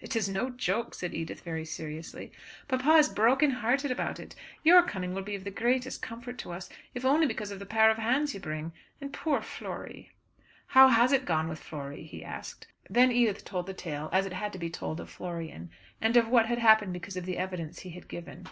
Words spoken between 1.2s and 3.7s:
very seriously. "Papa is broken